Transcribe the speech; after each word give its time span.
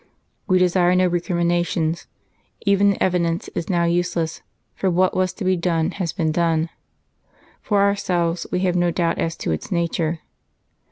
"We 0.47 0.57
desire 0.57 0.95
no 0.95 1.05
recriminations. 1.05 2.07
Even 2.65 2.89
the 2.89 3.03
evidence 3.03 3.49
is 3.49 3.69
now 3.69 3.83
useless, 3.83 4.41
for 4.73 4.89
what 4.89 5.15
was 5.15 5.31
to 5.33 5.43
be 5.45 5.55
done 5.55 5.91
has 5.91 6.11
been 6.11 6.31
done. 6.31 6.69
For 7.61 7.81
ourselves, 7.83 8.47
we 8.51 8.61
have 8.61 8.75
no 8.75 8.89
doubt 8.89 9.19
as 9.19 9.35
to 9.35 9.51
its 9.51 9.71
nature.... 9.71 10.21